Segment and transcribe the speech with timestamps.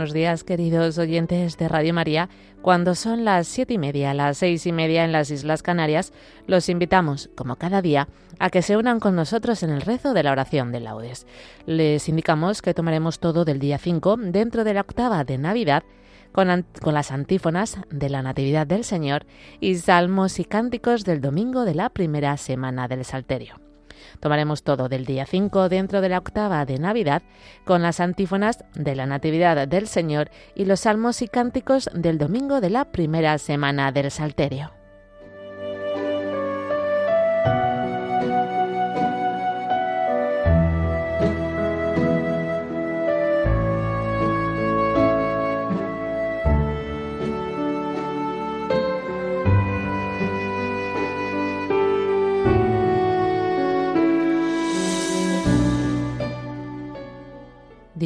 [0.00, 2.30] buenos días, queridos oyentes de Radio María.
[2.62, 6.14] Cuando son las siete y media, las seis y media en las Islas Canarias,
[6.46, 8.08] los invitamos, como cada día,
[8.38, 11.26] a que se unan con nosotros en el rezo de la oración de laudes.
[11.66, 15.82] Les indicamos que tomaremos todo del día 5 dentro de la octava de Navidad
[16.32, 19.26] con, con, las antífonas de la Natividad del Señor
[19.60, 23.69] y salmos y cánticos del domingo de la primera semana del Salterio.
[24.20, 27.22] Tomaremos todo del día 5 dentro de la octava de Navidad
[27.64, 32.60] con las antífonas de la Natividad del Señor y los salmos y cánticos del domingo
[32.60, 34.79] de la primera semana del Salterio.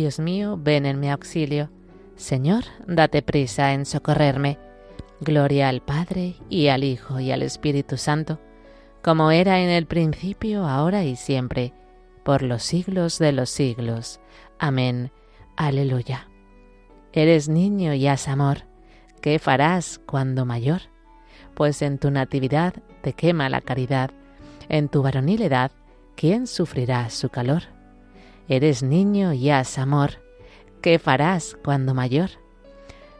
[0.04, 1.70] Dios mío, ven en mi auxilio.
[2.14, 4.58] Señor, date prisa en socorrerme.
[5.20, 8.38] Gloria al Padre, y al Hijo, y al Espíritu Santo,
[9.02, 11.72] como era en el principio, ahora y siempre,
[12.22, 14.20] por los siglos de los siglos.
[14.58, 15.10] Amén.
[15.56, 16.28] Aleluya.
[17.14, 18.64] Eres niño y has amor.
[19.22, 20.82] ¿Qué farás cuando mayor?
[21.54, 24.10] Pues en tu natividad te quema la caridad,
[24.68, 25.70] en tu varonil edad,
[26.14, 27.73] ¿quién sufrirá su calor?
[28.48, 30.22] Eres niño y has amor.
[30.82, 32.30] ¿Qué farás cuando mayor?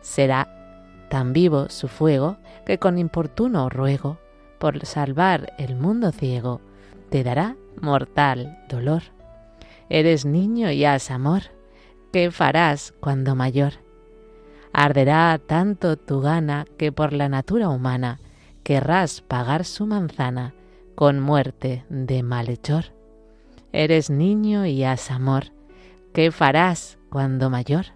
[0.03, 4.19] Será tan vivo su fuego que con importuno ruego,
[4.59, 6.61] por salvar el mundo ciego,
[7.09, 9.03] te dará mortal dolor.
[9.89, 11.43] Eres niño y has amor.
[12.13, 13.75] ¿Qué farás cuando mayor?
[14.73, 18.21] Arderá tanto tu gana que por la natura humana
[18.63, 20.55] querrás pagar su manzana
[20.95, 22.94] con muerte de malhechor.
[23.77, 25.47] Eres niño y has amor.
[26.13, 27.87] ¿Qué farás cuando mayor?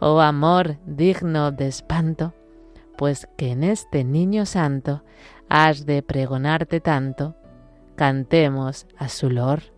[0.00, 2.34] Oh amor digno de espanto,
[2.96, 5.04] pues que en este niño santo
[5.48, 7.36] has de pregonarte tanto,
[7.94, 9.72] cantemos a su lor.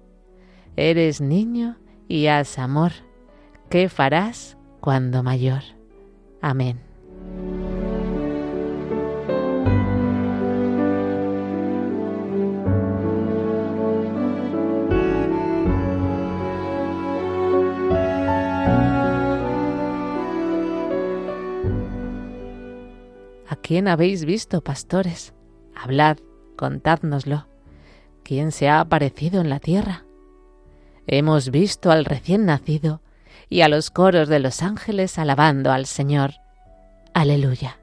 [0.76, 1.76] Eres niño
[2.08, 2.92] y has amor.
[3.68, 5.60] ¿Qué farás cuando mayor?
[6.40, 6.80] Amén.
[23.70, 25.32] Quién habéis visto, pastores?
[25.76, 26.18] Hablad,
[26.56, 27.46] contádnoslo.
[28.24, 30.04] ¿Quién se ha aparecido en la tierra?
[31.06, 33.00] Hemos visto al recién nacido
[33.48, 36.32] y a los coros de los ángeles alabando al Señor.
[37.14, 37.78] Aleluya.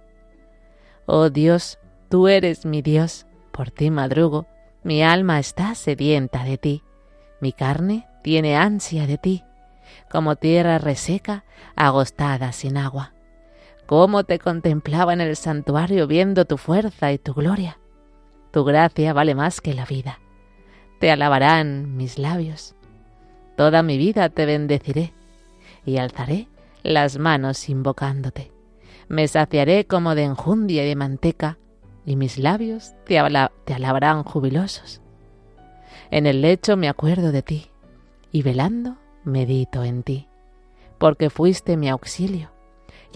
[1.06, 4.46] Oh Dios, tú eres mi Dios, por ti madrugo,
[4.84, 6.84] mi alma está sedienta de ti,
[7.40, 9.46] mi carne tiene ansia de ti,
[10.12, 11.46] como tierra reseca,
[11.78, 13.14] agostada sin agua
[13.88, 17.80] cómo te contemplaba en el santuario viendo tu fuerza y tu gloria.
[18.52, 20.20] Tu gracia vale más que la vida.
[21.00, 22.76] Te alabarán mis labios.
[23.56, 25.14] Toda mi vida te bendeciré
[25.86, 26.48] y alzaré
[26.84, 28.52] las manos invocándote.
[29.08, 31.58] Me saciaré como de enjundia y de manteca,
[32.06, 33.22] y mis labios te,
[33.66, 35.02] te alabarán jubilosos.
[36.12, 37.72] En el lecho me acuerdo de ti,
[38.32, 40.28] y velando medito en ti,
[40.98, 42.57] porque fuiste mi auxilio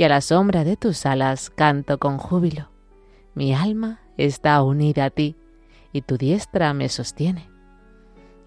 [0.01, 2.69] y a la sombra de tus alas canto con júbilo.
[3.35, 5.35] Mi alma está unida a ti,
[5.93, 7.51] y tu diestra me sostiene.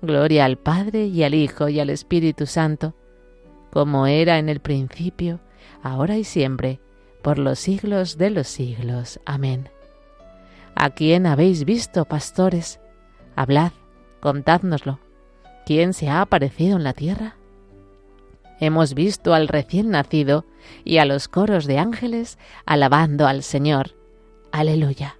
[0.02, 2.96] Gloria al Padre y al Hijo y al Espíritu Santo,
[3.70, 5.38] como era en el principio,
[5.80, 6.80] ahora y siempre,
[7.22, 9.20] por los siglos de los siglos.
[9.24, 9.68] Amén.
[10.74, 12.80] ¿A quién habéis visto, pastores?
[13.36, 13.70] Hablad,
[14.18, 14.98] contádnoslo.
[15.66, 17.36] ¿Quién se ha aparecido en la tierra?
[18.64, 20.46] Hemos visto al recién nacido
[20.84, 23.94] y a los coros de ángeles alabando al Señor.
[24.52, 25.18] Aleluya.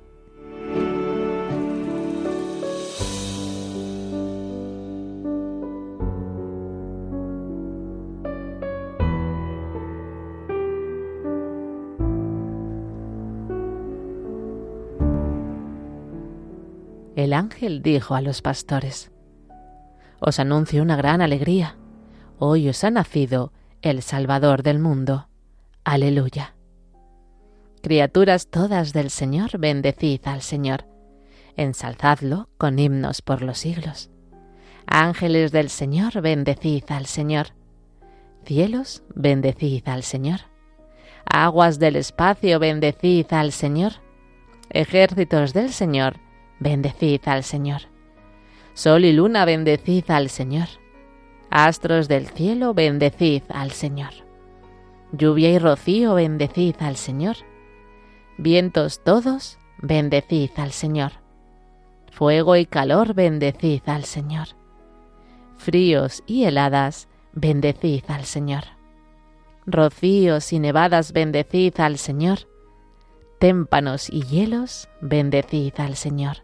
[17.17, 19.11] El ángel dijo a los pastores,
[20.21, 21.77] Os anuncio una gran alegría
[22.47, 25.29] Hoy os ha nacido el Salvador del mundo.
[25.83, 26.55] Aleluya.
[27.81, 30.85] Criaturas todas del Señor, bendecid al Señor.
[31.57, 34.11] Ensalzadlo con himnos por los siglos.
[34.85, 37.47] Ángeles del Señor, bendecid al Señor.
[38.45, 40.41] Cielos, bendecid al Señor.
[41.25, 43.93] Aguas del espacio, bendecid al Señor.
[44.69, 46.19] Ejércitos del Señor,
[46.61, 47.85] bendecid al Señor.
[48.75, 50.84] Sol y luna, bendecid al Señor
[51.55, 54.13] astros del cielo, bendecid al Señor.
[55.13, 57.37] Lluvia y rocío, bendecid al Señor.
[58.39, 61.13] Vientos todos, bendecid al Señor.
[62.11, 64.49] Fuego y calor, bendecid al Señor.
[65.57, 68.65] Fríos y heladas, bendecid al Señor.
[69.65, 72.49] Rocíos y nevadas, bendecid al Señor.
[73.39, 76.39] Témpanos y hielos, bendecid al Señor.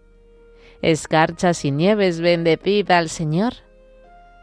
[0.82, 3.54] Escarchas y nieves, bendecid al Señor.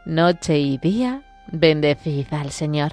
[0.06, 1.22] Noche y día,
[1.52, 2.92] bendecid al Señor.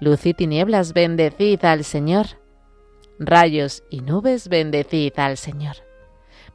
[0.00, 2.26] Luz y tinieblas, bendecid al Señor.
[3.18, 5.76] Rayos y nubes, bendecid al Señor.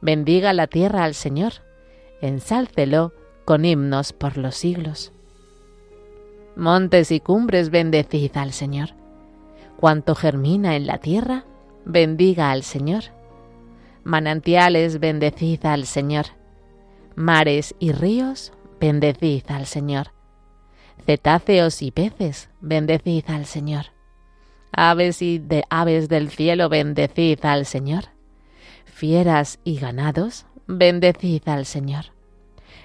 [0.00, 1.52] Bendiga la tierra al Señor,
[2.20, 3.12] ensálcelo
[3.44, 5.12] con himnos por los siglos.
[6.56, 8.90] Montes y cumbres, bendecid al Señor.
[9.76, 11.44] Cuanto germina en la tierra,
[11.84, 13.04] bendiga al Señor.
[14.04, 16.26] Manantiales, bendecid al Señor.
[17.14, 20.12] Mares y ríos, bendecid al Señor.
[21.04, 23.86] Cetáceos y peces, bendecid al Señor.
[24.72, 28.04] Aves y de aves del cielo, bendecid al Señor.
[28.84, 32.06] Fieras y ganados, bendecid al Señor.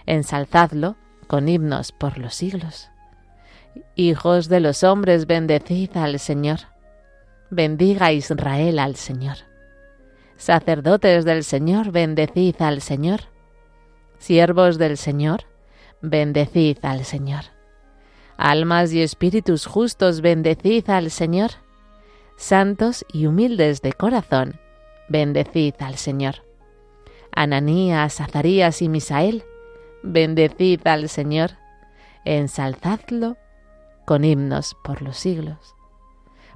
[0.06, 0.96] Ensalzadlo
[1.28, 2.90] con himnos por los siglos.
[3.96, 6.60] Hijos de los hombres, bendecid al Señor.
[7.50, 9.38] Bendiga Israel al Señor.
[10.38, 13.22] Sacerdotes del Señor, bendecid al Señor.
[14.18, 15.46] Siervos del Señor,
[16.02, 17.46] bendecid al Señor.
[18.38, 21.52] Almas y espíritus justos, bendecid al Señor.
[22.38, 24.60] Santos y humildes de corazón,
[25.10, 26.44] bendecid al Señor.
[27.34, 29.44] Ananías, Azarías y Misael,
[30.04, 31.52] bendecid al Señor.
[32.26, 33.38] Ensalzadlo
[34.06, 35.76] con himnos por los siglos.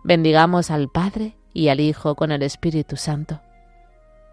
[0.03, 3.41] Bendigamos al Padre y al Hijo con el Espíritu Santo.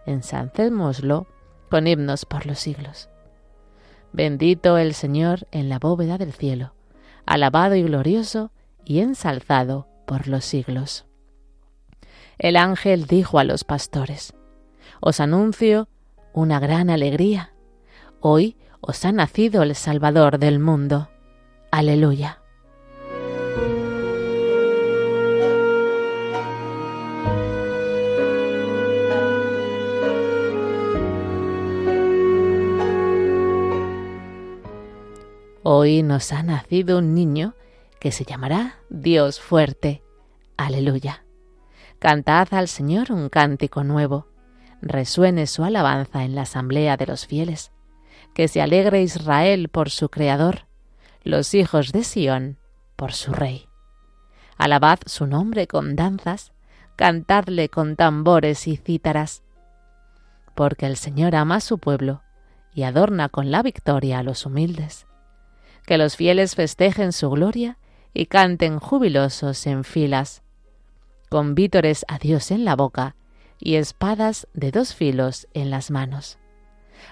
[0.06, 1.26] Ensalcémoslo
[1.70, 3.08] con himnos por los siglos.
[4.12, 6.74] Bendito el Señor en la bóveda del cielo,
[7.24, 8.50] alabado y glorioso
[8.84, 11.06] y ensalzado por los siglos.
[12.38, 14.34] El ángel dijo a los pastores,
[15.00, 15.88] Os anuncio
[16.34, 17.52] una gran alegría.
[18.20, 21.08] Hoy os ha nacido el Salvador del mundo.
[21.70, 22.41] Aleluya.
[35.74, 37.54] Hoy nos ha nacido un niño
[37.98, 40.02] que se llamará Dios fuerte.
[40.58, 41.24] Aleluya.
[41.98, 44.26] Cantad al Señor un cántico nuevo.
[44.82, 47.72] Resuene su alabanza en la asamblea de los fieles.
[48.34, 50.66] Que se alegre Israel por su Creador,
[51.22, 52.58] los hijos de Sión
[52.94, 53.66] por su Rey.
[54.58, 56.52] Alabad su nombre con danzas,
[56.96, 59.42] cantadle con tambores y cítaras.
[60.54, 62.20] Porque el Señor ama a su pueblo
[62.74, 65.06] y adorna con la victoria a los humildes
[65.86, 67.78] que los fieles festejen su gloria
[68.14, 70.42] y canten jubilosos en filas,
[71.28, 73.16] con vítores a Dios en la boca
[73.58, 76.38] y espadas de dos filos en las manos,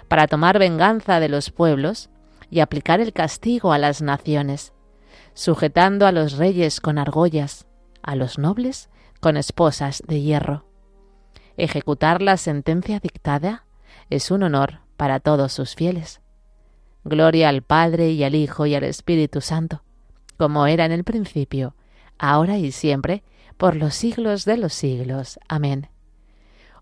[0.09, 2.11] para tomar venganza de los pueblos
[2.51, 4.73] y aplicar el castigo a las naciones,
[5.35, 7.67] sujetando a los reyes con argollas,
[8.03, 10.67] a los nobles con esposas de hierro.
[11.57, 13.65] Ejecutar la sentencia dictada
[14.09, 16.21] es un honor para todos sus fieles
[17.05, 19.83] Gloria al Padre y al Hijo y al Espíritu Santo,
[20.37, 21.75] como era en el principio,
[22.19, 23.23] ahora y siempre,
[23.57, 25.39] por los siglos de los siglos.
[25.49, 25.89] Amén.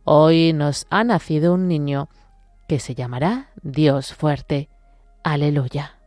[0.04, 2.08] Hoy nos ha nacido un niño
[2.68, 4.68] que se llamará Dios fuerte.
[5.22, 5.97] Aleluya.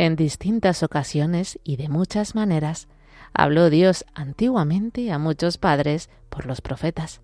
[0.00, 2.88] En distintas ocasiones y de muchas maneras
[3.34, 7.20] habló Dios antiguamente a muchos padres por los profetas.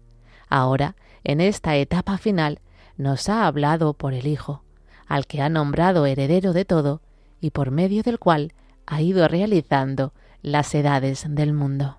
[0.51, 2.61] Ahora, en esta etapa final,
[2.99, 4.63] nos ha hablado por el Hijo,
[5.07, 7.01] al que ha nombrado heredero de todo
[7.41, 8.53] y por medio del cual
[8.85, 11.97] ha ido realizando las edades del mundo.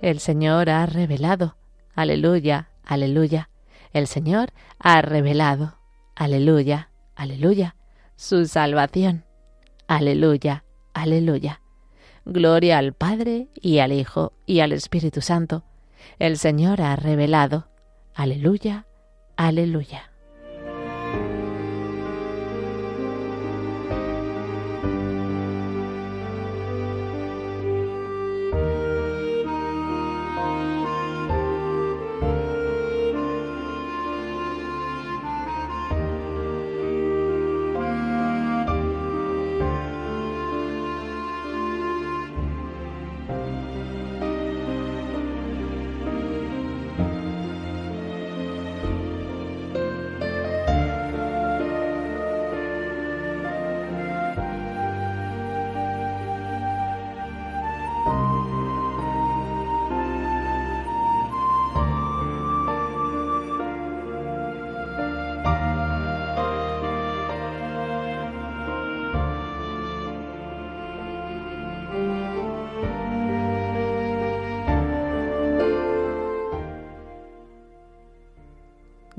[0.00, 1.56] El Señor ha revelado.
[1.94, 3.50] Aleluya, aleluya.
[3.92, 5.74] El Señor ha revelado.
[6.14, 7.74] Aleluya, aleluya.
[8.14, 9.24] Su salvación.
[9.88, 10.64] Aleluya,
[10.94, 11.62] aleluya.
[12.24, 15.64] Gloria al Padre y al Hijo y al Espíritu Santo.
[16.20, 17.68] El Señor ha revelado.
[18.14, 18.86] Aleluya,
[19.36, 20.12] aleluya.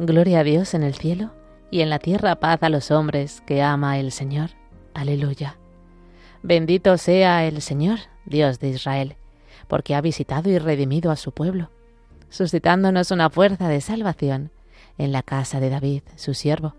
[0.01, 1.31] Gloria a Dios en el cielo
[1.71, 4.51] y en la tierra paz a los hombres que ama el Señor.
[4.93, 5.57] Aleluya.
[6.41, 9.17] Bendito sea el Señor, Dios de Israel,
[9.67, 11.69] porque ha visitado y redimido a su pueblo,
[12.29, 14.51] suscitándonos una fuerza de salvación
[14.97, 16.75] en la casa de David, su siervo,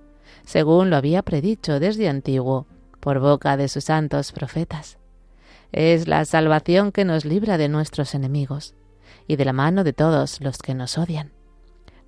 [0.47, 2.67] según lo había predicho desde antiguo
[3.01, 4.97] por boca de sus santos profetas.
[5.73, 8.75] Es la salvación que nos libra de nuestros enemigos
[9.27, 11.33] y de la mano de todos los que nos odian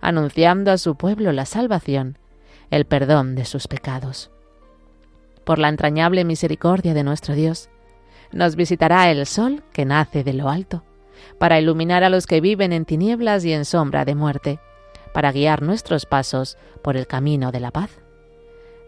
[0.00, 2.18] anunciando a su pueblo la salvación,
[2.70, 4.30] el perdón de sus pecados.
[5.44, 7.70] Por la entrañable misericordia de nuestro Dios,
[8.32, 10.82] nos visitará el sol que nace de lo alto,
[11.38, 14.58] para iluminar a los que viven en tinieblas y en sombra de muerte,
[15.12, 17.90] para guiar nuestros pasos por el camino de la paz.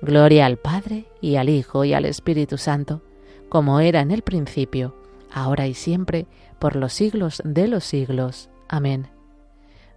[0.02, 3.02] Gloria al Padre y al Hijo y al Espíritu Santo,
[3.48, 4.94] como era en el principio,
[5.32, 6.26] ahora y siempre,
[6.58, 8.50] por los siglos de los siglos.
[8.68, 9.17] Amén.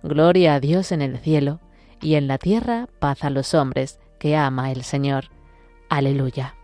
[0.04, 1.60] Gloria a Dios en el cielo,
[2.02, 5.26] y en la tierra paz a los hombres que ama el Señor.
[5.90, 6.56] Aleluya.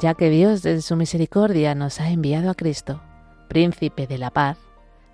[0.00, 3.02] Ya que Dios desde su misericordia nos ha enviado a Cristo,
[3.48, 4.56] príncipe de la paz,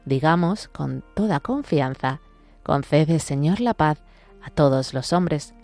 [0.04, 2.20] digamos con toda confianza,
[2.62, 3.98] concede Señor la paz
[4.42, 5.54] a todos los hombres.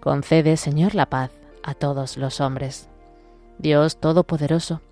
[0.00, 1.30] Concede Señor la paz
[1.62, 2.90] a todos los hombres.
[3.58, 4.82] Dios Todopoderoso,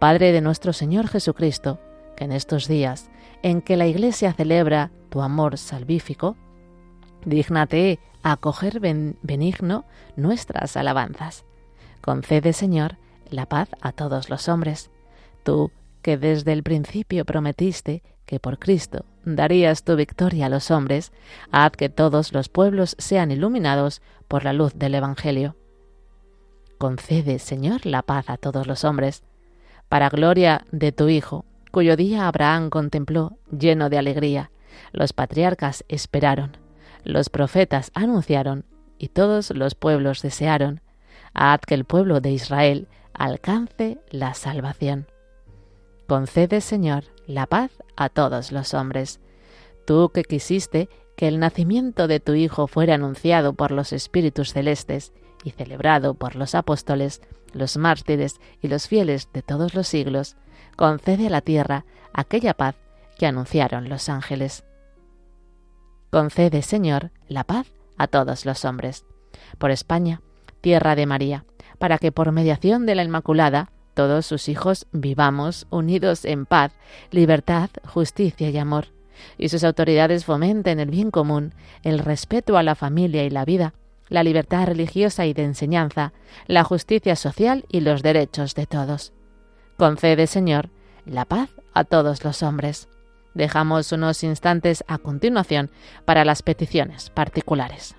[0.00, 1.78] Padre de nuestro Señor Jesucristo,
[2.16, 3.08] que en estos días
[3.42, 6.36] en que la Iglesia celebra tu amor salvífico,
[7.24, 9.84] dígnate acoger benigno
[10.16, 11.45] nuestras alabanzas
[12.06, 12.98] Concede, Señor,
[13.30, 14.92] la paz a todos los hombres.
[15.42, 15.72] Tú,
[16.02, 21.12] que desde el principio prometiste que por Cristo darías tu victoria a los hombres,
[21.50, 25.56] haz que todos los pueblos sean iluminados por la luz del Evangelio.
[26.78, 29.24] Concede, Señor, la paz a todos los hombres,
[29.88, 34.52] para gloria de tu Hijo, cuyo día Abraham contempló lleno de alegría,
[34.92, 36.56] los patriarcas esperaron,
[37.02, 38.64] los profetas anunciaron,
[38.96, 40.82] y todos los pueblos desearon,
[41.36, 45.06] haz que el pueblo de Israel alcance la salvación.
[46.08, 49.20] Concede, Señor, la paz a todos los hombres.
[49.86, 55.12] Tú que quisiste que el nacimiento de tu Hijo fuera anunciado por los espíritus celestes
[55.44, 57.20] y celebrado por los apóstoles,
[57.52, 60.36] los mártires y los fieles de todos los siglos,
[60.76, 62.76] concede a la tierra aquella paz
[63.18, 64.64] que anunciaron los ángeles.
[66.10, 67.66] Concede, Señor, la paz
[67.98, 69.04] a todos los hombres.
[69.58, 70.20] Por España,
[70.66, 71.44] tierra de María,
[71.78, 76.72] para que por mediación de la Inmaculada todos sus hijos vivamos unidos en paz,
[77.12, 78.88] libertad, justicia y amor,
[79.38, 81.54] y sus autoridades fomenten el bien común,
[81.84, 83.74] el respeto a la familia y la vida,
[84.08, 86.12] la libertad religiosa y de enseñanza,
[86.48, 89.12] la justicia social y los derechos de todos.
[89.76, 90.70] Concede, Señor,
[91.04, 92.88] la paz a todos los hombres.
[93.34, 95.70] Dejamos unos instantes a continuación
[96.04, 97.94] para las peticiones particulares.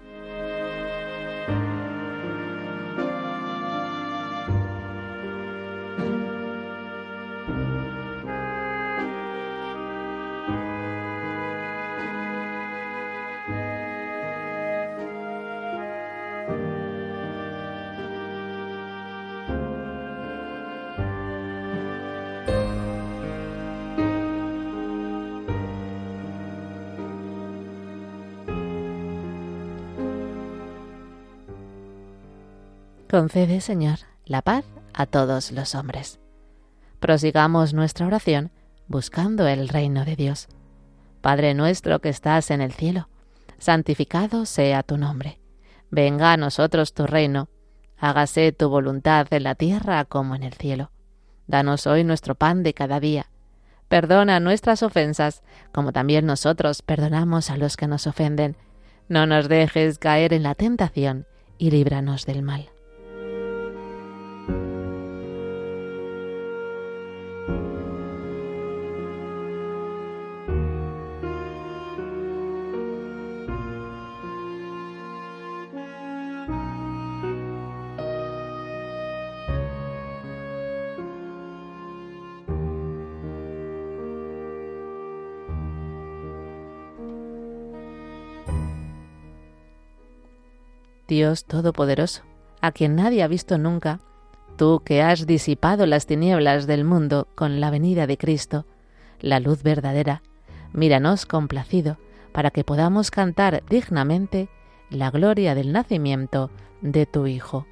[33.10, 36.20] Concede, Señor, la paz a todos los hombres.
[37.00, 38.52] Prosigamos nuestra oración
[38.90, 40.50] buscando el reino de Dios.
[41.22, 43.08] Padre nuestro que estás en el cielo,
[43.60, 45.40] santificado sea tu nombre.
[45.90, 47.48] Venga a nosotros tu reino,
[47.98, 50.92] hágase tu voluntad en la tierra como en el cielo.
[51.48, 53.28] Danos hoy nuestro pan de cada día.
[53.88, 58.58] Perdona nuestras ofensas, como también nosotros perdonamos a los que nos ofenden.
[59.08, 61.26] No nos dejes caer en la tentación,
[61.58, 62.70] y líbranos del mal.
[91.18, 92.22] Dios Todopoderoso,
[92.62, 94.02] a quien nadie ha visto nunca,
[94.56, 98.68] tú que has disipado las tinieblas del mundo con la venida de Cristo,
[99.20, 100.22] la luz verdadera,
[100.74, 101.98] míranos complacido,
[102.34, 104.48] para que podamos cantar dignamente
[104.92, 106.52] la gloria del nacimiento
[106.82, 107.66] de tu Hijo.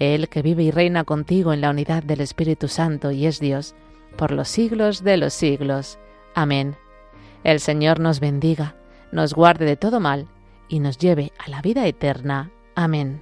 [0.00, 3.76] Él que vive y reina contigo en la unidad del Espíritu Santo y es Dios,
[4.16, 6.00] por los siglos de los siglos.
[6.34, 6.74] Amén.
[7.44, 8.74] El Señor nos bendiga,
[9.12, 10.26] nos guarde de todo mal
[10.68, 12.50] y nos lleve a la vida eterna.
[12.74, 13.20] Amén.